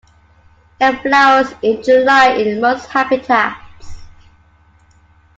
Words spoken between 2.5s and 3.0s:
most